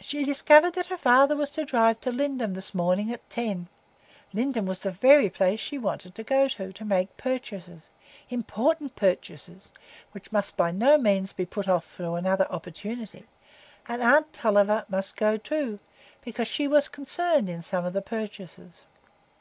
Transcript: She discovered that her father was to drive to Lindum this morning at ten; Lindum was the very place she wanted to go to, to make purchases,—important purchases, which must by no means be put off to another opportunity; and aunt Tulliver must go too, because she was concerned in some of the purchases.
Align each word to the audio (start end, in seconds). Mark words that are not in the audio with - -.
She 0.00 0.22
discovered 0.22 0.74
that 0.74 0.86
her 0.86 0.96
father 0.96 1.34
was 1.34 1.50
to 1.50 1.64
drive 1.64 2.00
to 2.02 2.12
Lindum 2.12 2.54
this 2.54 2.72
morning 2.72 3.12
at 3.12 3.28
ten; 3.28 3.66
Lindum 4.32 4.64
was 4.64 4.84
the 4.84 4.92
very 4.92 5.28
place 5.28 5.58
she 5.58 5.76
wanted 5.76 6.14
to 6.14 6.22
go 6.22 6.46
to, 6.46 6.72
to 6.72 6.84
make 6.84 7.16
purchases,—important 7.16 8.94
purchases, 8.94 9.72
which 10.12 10.30
must 10.30 10.56
by 10.56 10.70
no 10.70 10.96
means 10.98 11.32
be 11.32 11.44
put 11.46 11.66
off 11.66 11.96
to 11.96 12.12
another 12.14 12.46
opportunity; 12.46 13.24
and 13.88 14.00
aunt 14.04 14.32
Tulliver 14.32 14.84
must 14.88 15.16
go 15.16 15.36
too, 15.36 15.80
because 16.24 16.46
she 16.46 16.68
was 16.68 16.86
concerned 16.86 17.48
in 17.50 17.60
some 17.60 17.84
of 17.84 17.92
the 17.92 18.02
purchases. 18.02 18.82